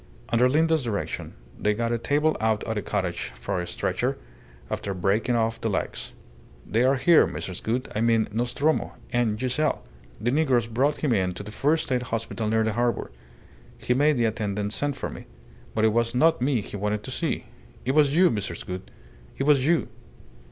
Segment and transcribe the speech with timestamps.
[0.29, 4.17] Under Linda's direction they got a table out of the cottage for a stretcher,
[4.71, 6.13] after breaking off the legs.
[6.65, 7.61] They are here, Mrs.
[7.61, 7.87] Gould.
[7.93, 9.83] I mean Nostromo and and Giselle.
[10.19, 13.11] The negroes brought him in to the first aid hospital near the harbour.
[13.77, 15.27] He made the attendant send for me.
[15.75, 17.45] But it was not me he wanted to see
[17.85, 18.65] it was you, Mrs.
[18.65, 18.89] Gould!
[19.37, 19.87] It was you."